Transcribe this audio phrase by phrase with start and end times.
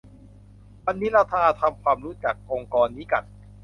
[0.85, 3.23] วันนี้เรามาทำความรู้จักองค์กรนี้กัน